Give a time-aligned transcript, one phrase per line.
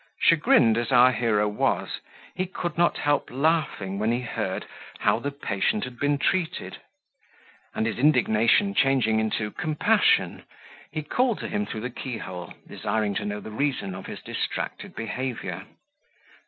[0.19, 1.99] Chagrined as our hero was,
[2.33, 4.65] he could not help laughing when he heard
[4.97, 6.79] how the patient had been treated;
[7.75, 10.41] and his indignation changing into compassion,
[10.91, 14.95] he called to him through the keyhole, desiring to know the reason of his distracted
[14.95, 15.67] behaviour.